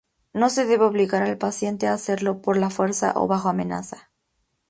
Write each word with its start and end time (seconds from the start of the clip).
No 0.33 0.49
se 0.49 0.65
debe 0.65 0.85
obligar 0.85 1.21
al 1.21 1.37
paciente 1.37 1.85
a 1.87 1.93
hacerlo 1.93 2.41
por 2.41 2.57
la 2.57 2.71
fuerza 2.71 3.13
o 3.15 3.27
bajo 3.27 3.49
amenaza. 3.49 4.09